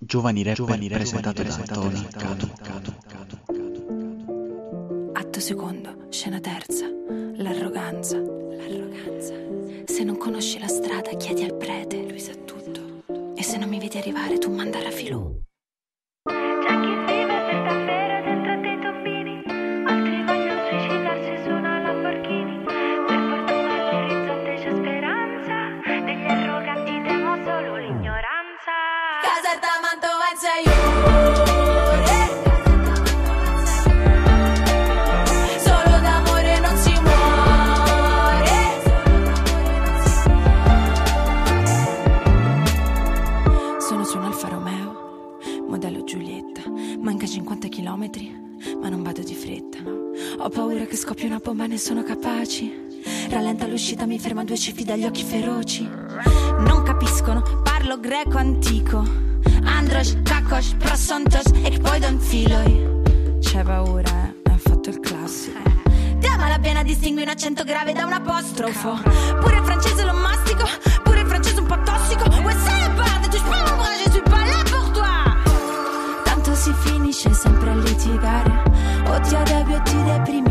Giovani 0.00 0.44
rapper, 0.44 0.56
Giovani 0.56 0.88
presentato 0.88 1.42
da 1.42 1.62
Tony 1.64 2.06
Cadu. 2.08 2.48
Atto 5.12 5.40
secondo, 5.40 6.06
scena 6.10 6.38
terza. 6.38 6.86
L'arroganza. 7.36 8.16
L'arroganza. 8.16 9.34
Se 9.86 10.04
non 10.04 10.16
conosci 10.16 10.60
la 10.60 10.68
strada, 10.68 11.10
chiedi 11.16 11.42
al 11.42 11.56
prete, 11.56 12.06
lui 12.08 12.20
sa 12.20 12.32
tutto. 12.32 13.02
E 13.34 13.42
se 13.42 13.58
non 13.58 13.68
mi 13.68 13.80
vedi 13.80 13.98
arrivare, 13.98 14.38
tu 14.38 14.52
manda 14.52 14.78
a 14.78 14.90
filù. 14.92 15.47
Sono 51.88 52.02
capaci. 52.02 52.70
Rallenta 53.30 53.66
l'uscita, 53.66 54.04
mi 54.04 54.18
ferma 54.18 54.44
due 54.44 54.58
cifri 54.58 54.84
dagli 54.84 55.04
occhi 55.04 55.22
feroci. 55.22 55.88
Non 55.88 56.82
capiscono, 56.84 57.42
parlo 57.62 57.98
greco 57.98 58.36
antico. 58.36 59.02
Andros, 59.64 60.18
kakos, 60.48 60.74
prosontos 60.78 61.44
e 61.62 61.78
poi 61.78 62.00
don 62.00 62.18
filoi. 62.18 62.86
C'è 63.40 63.62
paura, 63.62 64.08
eh? 64.08 64.50
Ha 64.50 64.56
fatto 64.56 64.88
il 64.88 65.00
classico. 65.00 65.58
Diamo 66.18 66.48
la 66.48 66.58
pena 66.58 66.82
distingui 66.82 67.22
un 67.22 67.28
accento 67.28 67.64
grave 67.64 67.92
da 67.92 68.06
un 68.06 68.12
apostrofo. 68.12 68.98
Pure 69.40 69.56
il 69.56 69.64
francese 69.64 70.04
lo 70.04 70.14
mastico, 70.14 70.64
pure 71.02 71.20
il 71.20 71.26
francese 71.26 71.60
un 71.60 71.66
po' 71.66 71.78
tossico. 71.82 72.24
Ouais, 72.42 72.54
c'est 72.64 73.30
touche 73.30 73.42
pas 73.42 73.70
mon 73.70 73.76
bras, 73.76 73.94
je 74.04 74.10
suis 74.10 74.22
pas 74.22 74.44
là 74.44 74.62
pour 74.70 74.90
toi. 74.92 75.36
Tanto 76.24 76.54
si 76.54 76.72
finisce 76.82 77.32
sempre 77.34 77.70
a 77.70 77.74
litigare. 77.74 78.62
O 79.06 79.20
ti 79.20 79.34
arrabbi 79.34 79.74
o 79.74 79.82
ti 79.82 80.02
deprimi, 80.02 80.47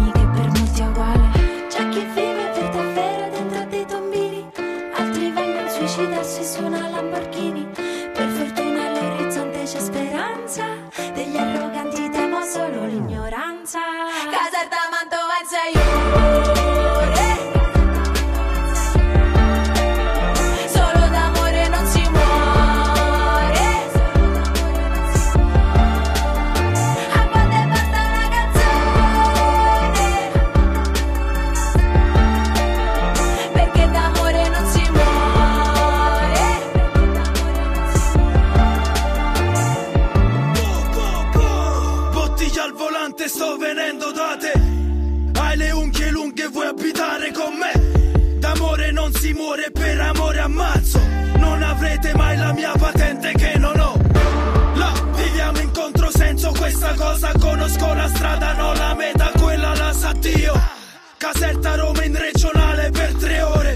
Caserta 61.29 61.75
Roma 61.75 62.05
in 62.05 62.17
regionale 62.17 62.89
per 62.89 63.13
tre 63.15 63.41
ore. 63.41 63.73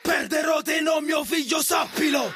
Perderò 0.00 0.62
te 0.62 0.80
non 0.80 1.04
mio 1.04 1.22
figlio, 1.24 1.60
sappilo. 1.60 2.32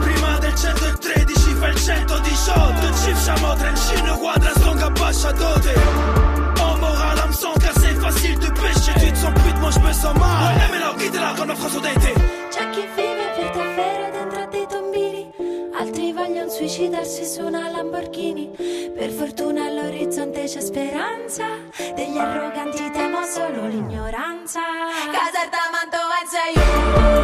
Prima 0.00 0.38
del 0.38 0.54
113 0.54 1.52
fa 1.52 1.68
il 1.68 1.76
118 1.76 2.90
Chief 3.02 3.22
siamo 3.22 3.54
trencino 3.56 4.16
quadra 4.16 4.52
stonga 4.54 4.88
bascia 4.90 5.32
dote 5.32 5.74
moral 6.80 7.28
me 7.28 7.34
sens 7.34 7.58
car 7.58 7.74
c'est 7.74 7.98
facile 8.00 8.38
de 8.38 8.50
pêcher 8.52 8.94
Tu 9.00 9.12
te 9.12 9.18
sens 9.18 9.34
pute 9.34 9.58
moi 9.60 9.70
je 9.70 9.80
me 9.80 9.92
sens 9.92 10.14
mal 10.16 10.56
Ouais 10.56 10.68
mais 10.70 10.78
la 10.78 10.94
guide 10.96 11.14
là 11.14 11.34
qu'on 11.36 11.50
offre 11.50 11.80
d'été 11.80 12.14
C'è 12.50 12.70
chi 12.70 12.86
vive 12.96 13.26
per 13.36 13.50
davvero 13.52 14.10
dentro 14.12 14.48
dei 14.50 14.66
tombini, 14.66 15.30
altri 15.78 16.12
vogliono 16.12 16.48
suicidarsi 16.48 17.24
su 17.24 17.42
una 17.42 17.68
Lamborghini. 17.70 18.50
Per 18.96 19.10
fortuna 19.10 19.68
c'è 20.48 20.60
speranza, 20.62 21.44
degli 21.94 22.16
arroganti 22.16 22.90
temo 22.90 23.22
solo 23.22 23.66
l'ignoranza. 23.66 24.60
Caserta 25.12 25.58
Mantova 25.70 26.24
Solo 26.26 27.17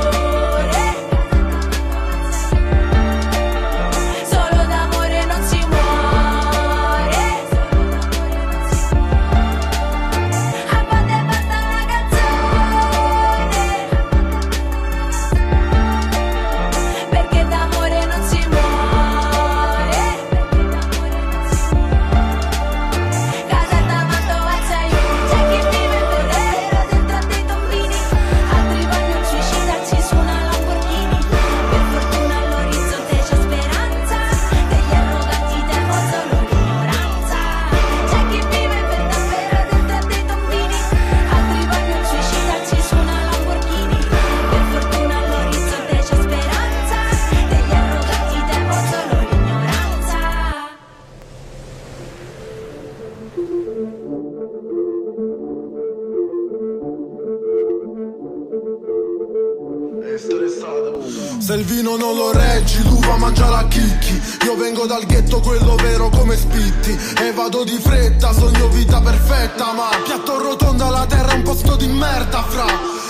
Se 61.44 61.53
il 61.53 61.65
vino 61.65 61.97
non 61.97 62.16
lo 62.16 62.32
reggi, 62.32 62.82
l'uva 62.84 63.19
mangia 63.19 63.50
la 63.50 63.69
chicchi. 63.69 64.19
Io 64.47 64.56
vengo 64.56 64.87
dal 64.87 65.05
ghetto, 65.05 65.41
quello 65.41 65.75
vero 65.75 66.09
come 66.09 66.38
spitti. 66.38 66.99
E 67.21 67.32
vado 67.32 67.65
di 67.65 67.78
fretta, 67.78 68.32
sogno 68.32 68.69
vita 68.69 68.99
perfetta. 69.03 69.75
Ma 69.75 69.91
piatto 70.03 70.38
rotonda, 70.38 70.88
la 70.88 71.05
terra 71.05 71.32
è 71.32 71.34
un 71.34 71.43
posto 71.43 71.77
di 71.77 71.87
merda, 71.87 72.43
fra. 72.44 72.65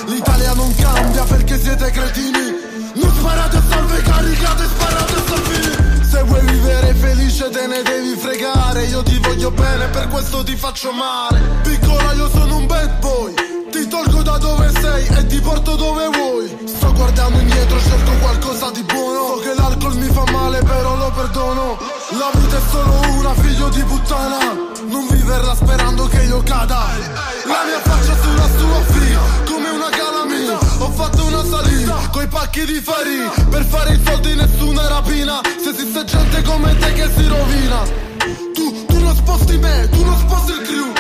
L'Italia 0.07 0.53
non 0.55 0.75
cambia 0.75 1.23
perché 1.23 1.61
siete 1.61 1.93
cretini. 1.93 2.59
Non 2.95 3.15
sparate 3.17 3.63
salve, 3.69 4.03
caricate, 4.03 4.65
sparate 4.65 5.15
salvini. 5.29 6.05
Se 6.05 6.23
vuoi 6.25 6.45
vivere 6.45 6.95
felice 6.95 7.51
te 7.51 7.69
ne 7.69 7.83
devi 7.83 8.17
fregare. 8.17 8.87
Io 8.87 9.05
ti 9.05 9.17
voglio 9.21 9.53
bene, 9.53 9.87
per 9.91 10.09
questo 10.09 10.43
ti 10.43 10.57
faccio 10.57 10.91
male. 10.91 11.41
Piccola, 11.63 12.13
io 12.15 12.29
sono 12.31 12.57
un 12.57 12.67
bad 12.67 12.99
boy. 12.99 13.44
Ti 13.75 13.89
tolgo 13.89 14.23
da 14.23 14.39
dove 14.39 14.71
sei 14.81 15.05
e 15.19 15.27
ti 15.27 15.41
porto 15.41 15.75
dove 15.75 16.07
vuoi. 16.07 16.47
Sto 16.65 16.93
guardando 16.93 17.41
indietro, 17.41 17.77
cerco 17.81 18.13
qualcosa 18.21 18.71
di 18.71 18.85
buono. 18.85 19.35
So 19.35 19.41
che 19.41 19.53
l'alcol 19.61 19.97
mi 19.97 20.07
fa 20.13 20.23
male, 20.31 20.63
però 20.63 20.95
lo 20.95 21.11
perdono. 21.11 21.77
La 22.11 22.31
vita 22.39 22.57
è 22.57 22.61
solo 22.71 23.01
una, 23.19 23.35
figlio 23.35 23.69
di 23.71 23.83
puttana. 23.83 24.39
Non 24.87 25.09
viverla 25.11 25.57
sperando 25.57 26.07
che 26.07 26.23
io 26.23 26.41
cada. 26.45 26.87
La 27.47 27.65
mia 27.67 27.81
faccia 27.83 28.17
sulla 28.23 28.49
sua 28.57 28.81
figlia, 28.93 29.21
come 29.45 29.69
una 29.71 29.89
calamita. 29.91 30.85
Ho 30.85 30.91
fatto 30.93 31.25
una 31.25 31.45
salita, 31.45 31.95
coi 32.13 32.29
pacchi 32.29 32.65
di 32.67 32.81
farina. 32.81 33.33
Per 33.51 33.65
fare 33.65 33.95
i 33.95 34.01
soldi 34.05 34.35
nessuna 34.37 34.87
rapina. 34.87 35.41
Se 35.61 35.71
esiste 35.71 36.05
gente 36.05 36.43
come 36.43 36.79
te 36.79 36.93
che 36.93 37.11
si 37.13 37.27
rovina. 37.27 37.83
Tu, 38.55 38.85
tu 38.87 38.99
non 39.01 39.17
sposti 39.17 39.59
me, 39.59 39.89
tu 39.89 40.05
non 40.05 40.17
sposti 40.17 40.53
il 40.53 40.63
crew 40.63 40.94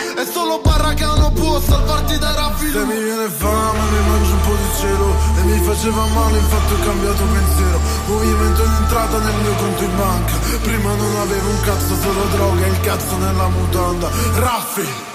faceva 5.74 6.06
male 6.06 6.38
infatti 6.38 6.72
ho 6.72 6.78
cambiato 6.78 7.24
pensiero. 7.24 7.80
Movimento 8.06 8.62
di 8.62 8.74
entrata 8.78 9.18
nel 9.18 9.40
mio 9.42 9.54
conto 9.54 9.82
in 9.82 9.96
banca. 9.96 10.32
Avevo 11.24 11.48
un 11.48 11.60
cazzo 11.62 11.94
solo 11.96 12.24
droga 12.32 12.66
e 12.66 12.68
il 12.68 12.80
cazzo 12.80 13.16
nella 13.16 13.48
mutanda. 13.48 14.10
Raffi! 14.34 15.12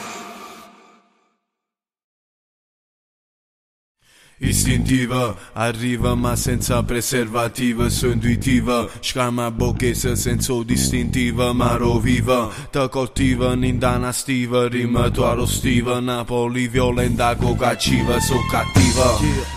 Istintiva, 4.41 5.35
arriva 5.51 6.15
ma 6.15 6.33
senza 6.37 6.81
preservativa 6.83 7.89
Sono 7.89 8.13
intuitiva, 8.13 8.87
scama 9.01 9.51
bocchese 9.51 10.15
senso 10.15 10.63
distintiva 10.63 11.51
Maro 11.51 11.99
viva, 11.99 12.49
te 12.71 12.87
coltiva 12.87 13.53
nindana 13.55 14.13
stiva 14.13 14.69
Rima 14.69 15.09
tua 15.09 15.33
rostiva, 15.33 15.99
Napoli 15.99 16.69
violenta 16.69 17.35
cocacciva 17.35 18.17
So 18.21 18.37
cattiva, 18.49 18.88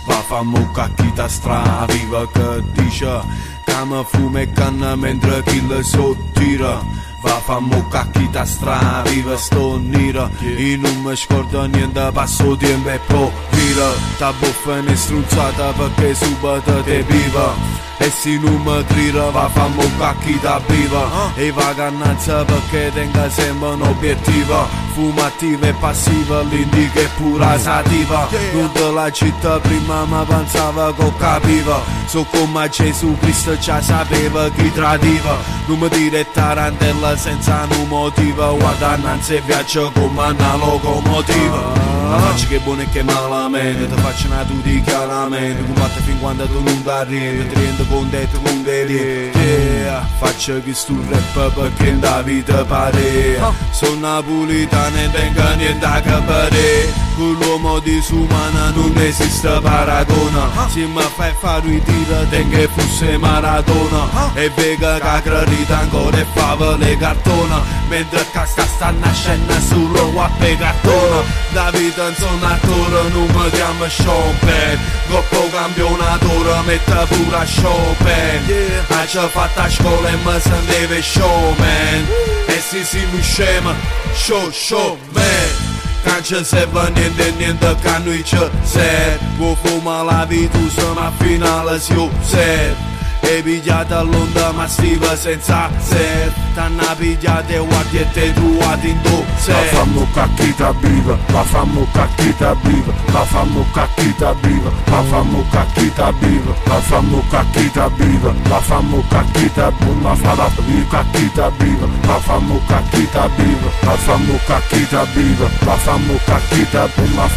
va 0.05 0.15
fammo 0.27 0.71
cacchita 0.71 1.27
straviva 1.27 2.27
Che 2.31 2.63
dice, 2.71 3.21
cama 3.65 4.03
fume 4.03 4.43
e 4.43 4.51
canna 4.51 4.95
mentre 4.95 5.43
chi 5.43 5.65
le 5.67 5.83
sottira 5.83 6.81
Va 7.21 7.39
fammo 7.39 7.87
cacchita 7.87 8.43
straviva 8.43 9.37
sto 9.37 9.79
nera 9.81 10.29
E 10.41 10.77
non 10.77 11.01
mi 11.01 11.15
scordo 11.15 11.65
niente 11.65 12.09
passo 12.11 12.55
tempo 12.57 12.89
e 12.89 12.99
poi 13.07 13.31
vira 13.51 13.89
Ta 14.17 14.33
buffa 14.33 14.81
ne 14.81 14.95
strunzata 14.95 15.71
perché 15.71 16.13
subito 16.15 16.83
te 16.83 17.03
viva 17.03 17.81
e 17.99 18.09
se 18.09 18.37
non 18.39 18.59
mi 18.63 18.83
tira 18.87 19.29
va 19.29 19.47
fammo 19.49 19.83
cacchita 19.97 20.59
viva 20.67 21.31
E 21.35 21.51
vacanza 21.51 22.43
perché 22.43 22.91
tenga 22.91 23.29
sempre 23.29 23.69
un 23.69 23.81
obiettivo 23.83 24.67
Fumativa 24.93 25.65
e 25.65 25.73
passiva, 25.73 26.41
l'indica 26.43 26.99
è 26.99 27.09
pura 27.17 27.57
sativa. 27.57 28.27
Non 28.53 28.71
te 28.71 28.91
la 28.91 29.11
città 29.11 29.59
prima 29.59 30.05
ma 30.05 30.23
pensava 30.23 30.93
che 30.93 31.11
capiva. 31.17 31.81
So 32.05 32.23
come 32.25 32.69
Gesù 32.69 33.17
Cristo 33.19 33.57
già 33.57 33.81
sapeva 33.81 34.51
chi 34.51 34.71
tradiva. 34.71 35.35
Non 35.65 35.79
mi 35.79 35.89
dire 35.89 36.29
tarantella 36.31 37.17
senza 37.17 37.65
un 37.79 37.87
motivo 37.87 38.57
Guarda 38.57 38.95
innanzi 38.97 39.41
viaggio 39.45 39.91
come 39.93 40.27
una 40.27 40.55
locomotiva. 40.57 41.91
La 42.09 42.19
faccia 42.19 42.47
che 42.47 42.57
è 42.57 42.59
buona 42.59 42.83
e 42.83 42.89
che 42.89 43.01
malamente 43.01 43.87
Ti 43.87 44.01
faccio 44.01 44.27
una 44.27 44.43
tu 44.43 44.61
di 44.61 44.81
chiaramente. 44.81 45.63
Combatte 45.63 46.01
fin 46.01 46.19
quando 46.19 46.45
tu 46.45 46.61
non 46.61 46.83
ti 46.83 46.89
arrendi 46.89 47.47
Ti 47.47 47.55
rendi 47.55 47.87
contento 47.87 48.39
con 48.41 48.63
te 48.63 48.71
yeah. 48.83 50.07
Faccio 50.19 50.61
che 50.61 50.73
stu 50.73 51.01
rap 51.09 51.53
perché 51.53 51.87
in 51.87 52.21
vita 52.23 52.63
pare 52.65 53.39
Sono 53.71 53.99
napolitano 53.99 54.82
e 54.87 55.09
tengo 55.09 55.55
niente 55.55 55.85
a 55.85 56.01
capire 56.01 56.91
Con 57.15 57.33
l'uomo 57.39 57.79
disumana 57.79 58.71
non 58.75 58.93
esiste 58.97 59.59
paragona 59.61 60.49
Se 60.69 60.85
mi 60.85 61.01
fai 61.15 61.33
fare 61.39 61.83
tiri 61.83 62.27
tengo 62.29 62.57
che 62.57 62.67
fosse 62.67 63.17
maratona 63.17 64.31
E 64.33 64.49
vega 64.55 64.99
che 64.99 65.21
credita 65.29 65.79
ancora 65.79 66.17
e 66.17 66.25
fava 66.33 66.75
le 66.77 66.97
cartona 66.97 67.61
Mentre 67.87 68.25
casca 68.31 68.65
sta 68.65 68.91
nascendo 68.91 69.53
solo 69.59 70.11
guappe 70.11 70.57
cartona 70.57 71.21
Da 71.51 71.69
vita 71.71 72.03
non 72.03 72.15
sono 72.15 72.45
attore, 72.45 73.09
non 73.09 73.27
mi 73.27 73.49
chiamo 73.51 73.87
Sean 73.87 74.37
Penn 74.39 74.79
Coppo 75.09 75.49
campionatore, 75.51 76.61
mette 76.65 77.05
pure 77.07 77.35
a 77.35 77.45
Chopin. 77.45 78.47
Yeah. 78.47 79.05
Ci 79.05 79.19
fatto 79.29 79.59
a 79.59 79.69
scuola 79.69 80.09
e 80.09 80.15
mi 80.15 80.39
sentivo 80.39 81.01
showman 81.01 82.42
E 82.47 82.59
se 82.59 82.83
si 82.83 83.05
mi 83.11 83.21
scema, 83.21 83.73
show, 84.13 84.51
showman 84.51 85.71
Can't 86.03 86.43
serve 86.43 86.89
niente, 86.91 87.31
niente 87.37 87.75
che 87.81 87.97
noi 88.03 88.23
ci 88.23 88.37
serve 88.63 89.19
Vuoi 89.37 89.55
fumare 89.61 90.05
la 90.05 90.25
vita, 90.25 90.57
ma 90.93 91.11
finale 91.17 91.79
si 91.79 91.93
osserva 91.93 92.92
e 93.23 93.41
pigliata 93.41 93.99
all'onda 93.99 94.51
massiva 94.51 95.15
senza 95.15 95.69
ser 95.79 96.31
T'hanno 96.53 96.83
pigliate 96.97 97.57
guardi 97.57 97.97
e 97.97 98.11
te 98.11 98.31
trovati 98.31 98.89
in 98.89 99.01
tu 99.01 99.25
La 99.47 99.55
fammo 99.71 100.07
cacchita 100.13 100.71
viva, 100.73 101.17
la 101.31 101.43
fammo 101.43 101.87
cacchita 101.91 102.53
viva 102.61 102.93
La 103.11 103.23
fammo 103.23 103.65
cacchita 103.73 104.33
viva, 104.41 104.71
la 104.85 105.01
fammo 105.01 105.43
cacchita 105.49 106.11
viva 106.11 106.53
La 106.65 106.79
fammo 106.79 107.23
cacchita 107.29 107.87
viva, 107.89 108.33
la 108.47 108.59
fammo 108.59 109.03
cacchita 109.09 109.69
viva 109.69 109.87
La 110.05 110.19
fammo 110.19 110.91
cacchita 110.99 111.49
viva, 111.57 111.87
la 112.05 112.19
fammo 112.19 112.61
cacchita 112.67 113.27
viva 113.27 113.67
La 113.81 113.97
fammo 113.97 114.39
cacchita 114.45 115.05
viva, 115.13 115.47
la 115.65 115.75
fammo 115.75 116.19
cacchita 116.25 116.87
viva 116.95 117.23
La 117.23 117.27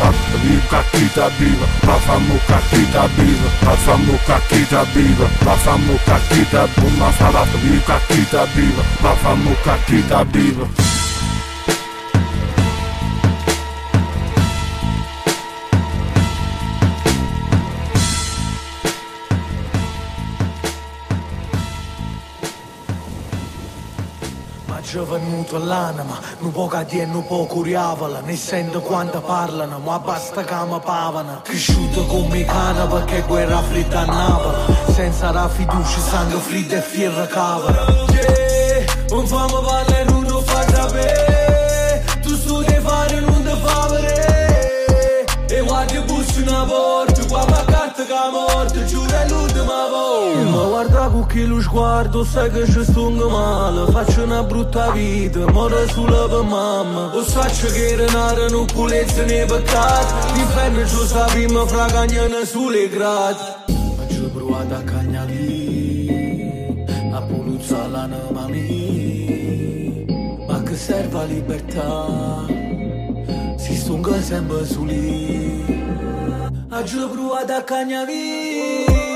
cacchita 0.69 1.29
viva, 1.39 1.67
la 1.81 1.97
fammo 1.97 2.39
cacchita 2.47 3.07
viva 3.17 3.49
La 3.63 3.77
cacchita 4.27 4.85
viva, 4.93 5.29
la 5.45 5.57
fammo 5.77 5.99
fammo 5.99 5.99
cacchita 6.05 6.69
Una 6.83 7.13
salata 7.13 7.57
di 7.59 7.81
cacchita 7.85 8.45
viva 8.55 8.83
La 9.01 9.15
fammo 9.15 9.55
cacchita 9.63 10.25
viva 10.25 10.96
ci 25.47 25.55
è 25.55 25.59
venuto 25.59 25.59
l'anima, 25.59 26.19
non 26.41 26.53
può 26.53 26.67
cadere, 26.67 27.07
non 27.07 27.25
può 27.25 27.45
curiavala, 27.47 28.21
ne 28.21 28.37
sento 28.37 28.81
quando 28.81 29.21
parlano, 29.21 29.79
ma 29.79 29.99
basta 29.99 30.43
che 30.43 30.55
mi 30.69 30.81
pavano. 30.85 31.41
Cresciuto 31.43 32.05
come 32.07 32.45
cane 32.45 32.87
perché 32.87 33.23
guerra 33.27 33.63
fredda 33.63 34.01
a 34.01 34.05
Napoli, 34.05 34.77
senza 34.93 35.31
la 35.31 35.49
fiducia, 35.49 36.01
sangue 36.01 36.41
freddo 36.41 36.75
e 36.75 36.81
fiera 36.81 37.27
cavara. 37.27 37.85
Yeah, 38.11 38.85
non 39.11 39.27
fammi 39.27 39.53
parlare, 39.53 39.96
che 51.37 51.45
lo 51.45 51.61
sguardo, 51.61 52.25
sai 52.25 52.51
che 52.51 52.65
ci 52.65 52.83
sto 52.83 53.11
male, 53.11 53.93
faccio 53.93 54.23
una 54.23 54.43
brutta 54.43 54.91
vita, 54.93 55.51
moro 55.53 55.87
solo 55.89 56.27
per 56.29 56.43
mamma. 56.43 57.15
O 57.15 57.23
saccio 57.23 57.67
che 57.69 57.95
renare 57.95 58.49
non 58.49 58.65
pulezza 58.65 59.23
nei 59.25 59.45
peccati, 59.45 60.33
l'inferno 60.35 60.87
ci 60.87 60.97
sta 61.07 61.25
prima 61.27 61.67
fra 61.67 61.85
cagnane 61.87 62.47
sulle 62.47 62.89
grati. 62.89 63.45
Ma 63.69 64.09
ci 64.09 64.31
provato 64.33 64.75
a 64.75 64.81
cagnare, 64.81 65.35
a 67.13 67.21
pulizza 67.21 67.87
l'anima 67.87 68.47
mia, 68.49 70.05
ma 70.49 70.63
che 70.63 70.75
serve 70.75 71.13
la 71.13 71.25
libertà? 71.25 72.65
Si 73.59 73.77
stunga 73.77 74.21
sempre 74.23 74.65
su 74.65 74.85
lì 74.85 75.65
A 76.69 76.83
giù 76.85 77.11
provato 77.11 77.53
a 77.53 77.63
cagnavi 77.63 79.07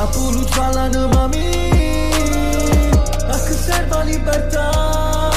A 0.00 0.06
puluzza 0.06 0.72
l'anima 0.72 1.26
mia 1.26 2.88
A 3.28 3.38
che 3.44 3.52
serve 3.52 3.88
la 3.90 4.02
libertà. 4.02 5.30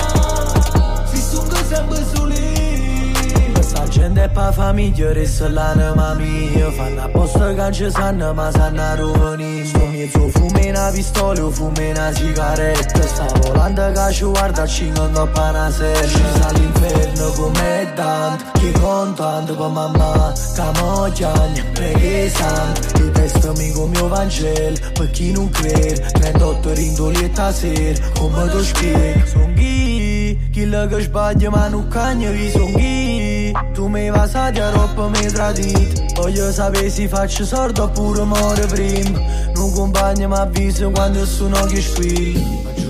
Si 1.04 1.18
stunga 1.18 1.58
sempre 1.66 2.06
su 2.14 2.26
lì 2.26 3.52
Questa 3.52 3.86
gente 3.90 4.24
è 4.24 4.30
pa 4.30 4.54
famiglia 4.54 5.12
resta 5.12 5.50
l'anima 5.50 6.14
mia 6.14 6.72
Fanno 6.72 7.02
apposta 7.02 7.54
che 7.54 7.72
ci 7.74 7.92
sanno 7.92 8.34
ma 8.34 8.50
sanno 8.52 8.96
rovini 8.96 9.66
Sto 9.66 9.86
mezzo 9.86 10.30
fume 10.30 10.70
una 10.70 10.90
pistola 10.92 11.44
o 11.44 11.50
fume 11.52 11.90
una 11.90 12.14
sigaretta 12.14 13.02
Sta 13.02 13.26
volando 13.42 13.92
che 13.92 14.14
ci 14.14 14.24
guarda 14.24 14.66
ci 14.66 14.90
non 14.92 15.30
pa 15.34 15.50
una 15.50 15.70
sera 15.72 16.08
Ci 16.08 16.24
sta 16.36 16.48
all'inferno 16.48 17.32
come 17.32 17.92
Dante 17.96 18.60
Che 18.60 18.72
contante 18.80 19.52
per 19.52 19.68
mamma 19.68 20.32
Che 20.56 20.80
mogliagna 20.80 21.64
preghe 21.74 22.30
santo 22.30 22.93
Testa 23.24 23.52
amico 23.52 23.88
mio 23.88 24.10
Vangelo 24.10 24.76
Per 24.92 25.10
chi 25.12 25.32
non 25.32 25.50
crede 25.50 25.94
38 26.12 26.74
rindoli 26.74 27.24
e 27.24 27.32
tasera 27.32 28.10
Come 28.20 28.50
tu 28.50 28.60
spieghi 28.60 29.24
Son 29.26 29.54
chi? 29.54 30.38
Chi 30.52 30.66
la 30.66 30.86
che 30.88 31.00
sbaglia 31.00 31.50
ma 31.50 31.70
non 31.70 31.88
cagna 31.88 32.32
vi 32.32 32.50
son 32.50 32.74
chi? 32.74 33.54
Tu 33.72 33.88
mi 33.88 34.10
vai 34.10 34.30
a 34.30 34.52
di 34.52 34.60
roba 34.60 35.08
mi 35.08 35.26
tradito 35.28 36.04
Voglio 36.16 36.52
sapere 36.52 36.90
se 36.90 37.08
faccio 37.08 37.46
sordo 37.46 37.84
oppure 37.84 38.26
muore 38.26 38.66
prima 38.66 39.18
Non 39.56 39.72
compagno 39.72 40.28
mi 40.28 40.36
avviso 40.36 40.90
quando 40.90 41.26
sono 41.26 41.64
che 41.68 41.80
squillo 41.80 42.42
Ma 42.42 42.72
ci 42.76 42.90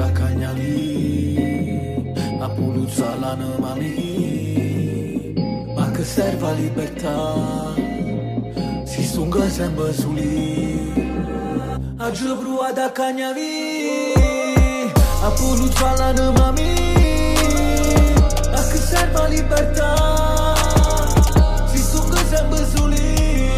a 0.00 0.10
cagnare 0.12 0.62
A 2.40 2.48
pulizza 2.48 3.14
l'anima 3.16 3.74
mia 3.74 5.34
Ma 5.74 5.90
che 5.90 6.04
serve 6.04 6.40
la 6.40 6.52
libertà 6.52 7.73
Si 9.14 9.20
stunga 9.20 9.48
sempre 9.48 9.92
su 9.92 10.12
lì 10.12 10.92
A 11.98 12.10
giù 12.10 12.30
ho 12.30 12.36
provato 12.36 12.80
a 12.80 12.90
cagnare 12.90 14.12
A 15.22 15.30
pulizza 15.30 15.94
l'anima 15.96 16.50
mia 16.50 17.40
Ma 18.50 18.66
che 18.66 18.76
serve 18.76 19.12
la 19.12 19.26
libertà. 19.28 20.54
Si 21.70 21.78
stunga 21.78 22.26
sempre 22.26 22.66
su 22.74 22.86
lì 22.88 23.48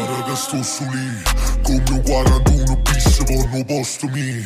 Ora 0.00 0.22
che 0.24 0.36
sto 0.36 0.56
fosse 0.56 0.88
lì 0.90 1.22
Come 1.60 1.84
un 1.90 2.02
41 2.02 2.76
bis 2.76 3.24
vanno 3.26 3.64
posto 3.66 4.08
mio 4.08 4.42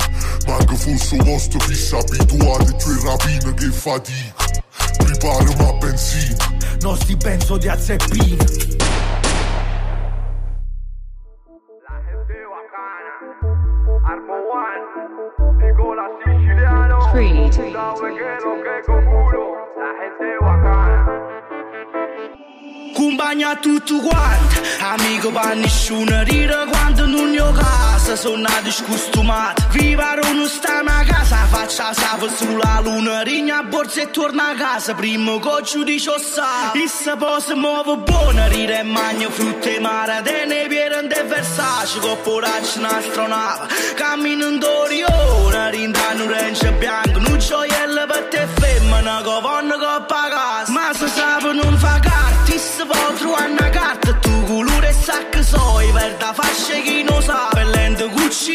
Manca 0.48 0.74
fosse 0.74 1.14
un 1.14 1.24
posto 1.24 1.58
fisso 1.60 1.98
abituato 1.98 2.64
e 2.64 2.78
cioè 2.80 3.00
rapina 3.04 3.54
che 3.54 3.70
fatica 3.70 4.34
Prepara 4.96 5.54
ma 5.56 5.72
benzina 5.74 6.52
Non 6.80 6.96
sti 6.96 7.16
penso 7.16 7.56
di 7.58 7.68
azzeppina 7.68 8.76
da 18.38 18.54
Veguero 18.54 18.60
che 18.62 18.82
comuno, 18.86 19.66
la 19.76 19.90
gente 19.98 20.36
bacana. 20.40 21.36
Compagna 22.94 23.54
tutto 23.56 23.98
quanto 23.98 24.60
Amico 24.80 25.30
per 25.30 25.54
nessuno 25.54 26.22
Rire 26.24 26.66
quando 26.68 27.06
non 27.06 27.32
io 27.32 27.52
casa 27.52 28.16
Sono 28.16 28.42
nato 28.42 28.70
scostumato 28.72 29.62
Vivere 29.70 30.32
non 30.32 30.48
sta 30.48 30.80
a 30.80 31.04
casa 31.04 31.36
Faccia 31.46 31.92
save 31.92 32.28
sulla 32.28 32.80
luna 32.82 33.22
Rigna 33.22 33.58
a 33.58 33.62
borsa 33.62 34.02
e 34.02 34.10
torna 34.10 34.48
a 34.48 34.54
casa 34.54 34.94
Primo 34.94 35.38
coccio 35.38 35.84
di 35.84 36.00
ciossa 36.00 36.72
se 36.86 37.16
poi 37.16 37.40
si 37.40 37.54
muove 37.54 37.98
buona. 37.98 38.48
Rire 38.48 38.80
e 38.80 38.82
magno 38.82 39.30
frutta 39.30 39.68
e 39.68 39.78
mare 39.78 40.20
De 40.22 40.44
ne 40.46 40.66
pieren 40.66 41.06
de 41.06 41.22
Versace. 41.22 42.00
Con 42.00 42.18
poraccio 42.22 42.78
un'astronave 42.80 43.66
Cammino 43.94 44.48
in 44.48 44.58
Dorione 44.58 45.70
Rindano 45.70 46.24
orange 46.24 46.72
bianco 46.72 47.27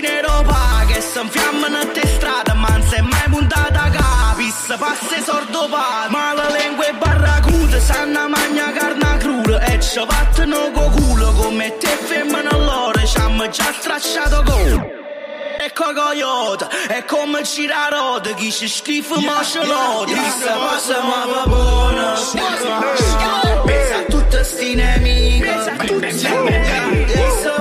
lente 0.03 0.12
cucci 0.12 0.12
nero 0.12 0.43
pa 0.43 0.86
Che 0.88 1.01
si 1.01 1.19
infiammano 1.19 1.77
a 1.77 1.86
te 1.88 2.07
strada 2.07 2.53
Ma 2.53 2.67
non 2.67 2.88
è 2.91 3.01
mai 3.01 3.29
puntata 3.29 3.83
a 3.83 3.89
capi 3.89 4.51
Se 4.51 4.75
passa 4.77 5.22
sordo 5.24 5.67
pa 5.69 6.07
Ma 6.10 6.33
la 6.33 6.48
lingua 6.50 6.86
è 6.86 6.93
barracuda 6.93 7.79
Sanna 7.79 8.27
magna 8.27 8.72
carne 8.72 9.17
cruda 9.17 9.62
E 9.62 9.79
ci 9.79 10.00
battono 10.05 10.72
co 10.72 10.89
culo 10.89 11.31
Come 11.33 11.77
te 11.77 11.88
femmina 11.88 12.50
allora 12.50 13.03
Ci 13.03 13.17
hanno 13.17 13.50
già 13.50 13.74
stracciato 13.79 14.43
con. 14.43 15.01
Ecco 15.65 15.93
coyote, 15.93 16.67
è 16.88 17.05
come 17.05 17.41
girarota 17.43 18.33
Chi 18.33 18.51
si 18.51 18.67
schifo 18.67 19.19
ma 19.22 19.41
ce 19.43 19.65
l'ho. 19.65 20.03
Questa 20.05 20.53
cosa 20.53 21.01
ma 21.03 21.25
va 21.25 21.43
buona 21.45 22.15
Pensa 23.63 23.95
a 23.95 24.03
tutte 24.10 24.43
sti 24.43 24.75
nemiche. 24.75 25.45
Questa 25.45 25.75
cosa 25.77 26.29
ma 26.41 27.52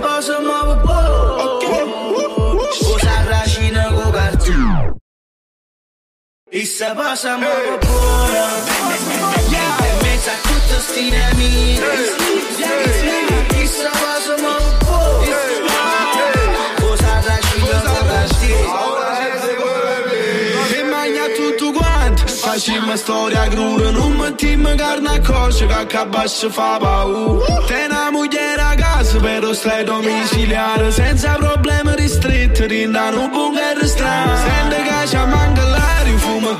Questa 6.83 7.01
cosa 7.01 7.37
ma 7.37 7.47
va 7.47 7.79
buona 7.79 8.47
In 9.47 9.99
mezzo 10.03 10.31
a 10.31 10.35
tutte 10.43 10.81
sti 10.81 11.11
nemiche 11.11 11.81
Questa 13.55 13.91
cosa 13.91 14.35
ma 14.43 14.57
va 14.59 14.73
buona 14.83 15.37
Scusa 16.77 17.21
racina 17.25 17.79
con 17.83 18.03
cartone 18.09 18.67
E 20.75 20.83
magna 20.91 21.27
tutto 21.37 21.71
quanto 21.71 22.27
Facciamo 22.27 22.97
storia 22.97 23.47
cruda 23.47 23.91
Non 23.91 24.13
mettiamo 24.15 24.75
carne 24.75 25.09
a 25.09 25.21
coscia 25.21 25.67
Che 25.67 25.75
accabascia 25.75 26.51
fa 26.51 26.79
paura 26.81 27.63
Te 27.65 27.85
una 27.89 28.11
moglie 28.11 28.55
a 28.55 28.75
casa 28.75 29.21
Però 29.21 29.53
stai 29.53 29.85
domiciliare. 29.85 30.91
Senza 30.91 31.35
problemi 31.35 31.95
ristretti 31.95 32.67
Rindano 32.67 33.21
un 33.21 33.31
bunker 33.31 33.87
strano 33.87 34.35
Sente 34.35 34.83
che 34.83 35.07
ci 35.07 35.17
manca 35.17 35.63
l'aria 35.63 35.82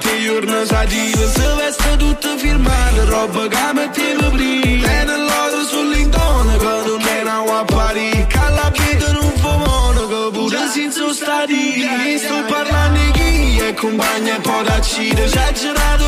Ti 0.01 0.25
giorno 0.25 0.65
sativa 0.65 1.27
Se 1.29 1.55
veste 1.57 1.97
tutto 1.97 2.37
firmato 2.39 3.05
Roba 3.05 3.47
che 3.49 3.73
mettiamo 3.75 4.31
prima 4.31 4.87
Te 4.87 5.05
nell'oro 5.05 5.63
sull'intone 5.69 6.57
Che 6.57 6.65
non 6.87 7.01
è 7.01 7.21
una 7.23 7.41
guappari 7.41 8.27
Che 8.27 8.39
alla 8.39 8.73
vita 8.73 9.13
non 9.13 9.33
fa 9.37 9.57
mono 9.57 10.07
Che 10.07 10.31
pure 10.33 10.69
senza 10.69 11.13
stati 11.13 11.85
Sto 12.17 12.45
parlando 12.49 12.99
di 12.99 13.11
chi 13.13 13.59
è 13.59 13.75
compagna 13.75 14.37
e 14.37 14.41
poi 14.41 14.65
da 14.65 14.81
cita 14.81 15.29
Ci 15.29 15.39
ha 15.39 15.53
girato 15.53 16.02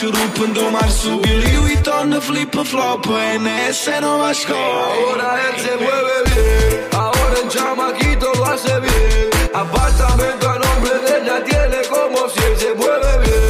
шурупен 0.00 0.52
до 0.52 0.70
Марсу 0.70 1.20
Били 1.20 1.58
Уитон 1.58 2.08
на 2.08 2.20
флипа 2.20 2.64
флопа 2.64 3.24
е 3.34 3.38
не 3.38 3.66
е 3.68 3.72
се 3.72 4.00
нова 4.00 4.32
Ahora 4.34 5.28
él 5.46 5.56
se 5.64 5.74
mueve 5.84 6.16
bien, 6.28 6.88
ahora 7.02 7.36
el 7.42 7.48
chamaquito 7.54 8.26
lo 8.38 8.44
hace 8.52 8.74
bien. 8.84 9.30
Apartamento 9.62 10.44
a 10.54 10.58
nombre 10.64 10.94
de 11.04 11.12
ella 11.18 11.36
tiene 11.48 11.78
como 11.94 12.18
si 12.32 12.40
él 12.48 12.54
se 12.62 12.70
mueve 12.80 13.12
bien. 13.24 13.45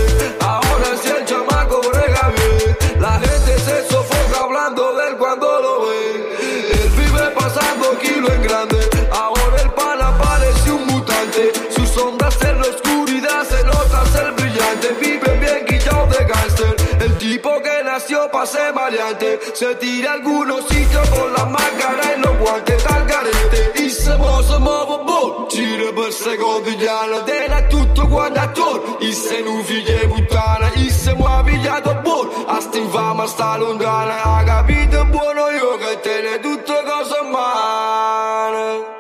Nació 18.37 18.40
pa' 18.40 18.47
ser 18.47 18.75
maleante. 18.75 19.38
Se 19.55 19.75
tira 19.76 20.11
a 20.11 20.14
algunos 20.14 20.66
sitios 20.69 21.09
con 21.11 21.33
la 21.33 21.45
máscara 21.47 22.16
y 22.16 22.21
los 22.21 22.38
guantes 22.38 22.83
tal 22.85 23.07
garete. 23.07 23.85
E 23.85 23.90
se 23.90 24.16
mo 24.16 24.43
se 24.43 24.59
muove 24.59 25.05
boh, 25.05 25.49
gira 25.49 25.93
per 25.93 26.12
secondigliana. 26.12 27.25
Tena 27.25 27.62
tutto 27.69 28.07
quanto 28.09 28.40
attorno, 28.40 28.99
e 29.00 29.12
se 29.12 29.43
non 29.43 29.62
figlie 29.64 30.07
puttana. 30.09 30.73
E 30.75 30.90
se 30.90 31.14
muove 31.14 31.50
pigliato 31.50 31.95
buono, 32.02 32.47
a 32.47 32.61
sta 32.61 32.78
infama 32.78 33.26
sta 33.26 33.57
lontana. 33.57 34.23
Ha 34.23 34.45
capito 34.45 35.05
buono 35.07 35.49
io 35.50 35.76
che 35.78 36.00
te 36.00 36.21
ne 36.23 36.40
tutte 36.40 36.75
cose 36.85 37.21
male. 37.31 38.95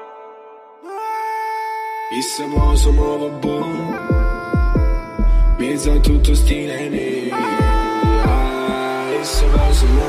E 2.18 2.22
se 2.22 2.46
mo 2.46 2.76
se 2.76 2.90
muove 2.90 3.28
boh 3.40 3.66
Mezzo 5.58 5.90
a 5.90 5.98
tutto 5.98 6.34
sti 6.34 6.66
nemici 6.66 7.15
Ah, 9.58 9.70
E 9.70 9.72
se 9.72 9.86
mo 9.86 10.06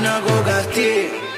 Marina 0.00 0.20
Gogartier 0.22 1.29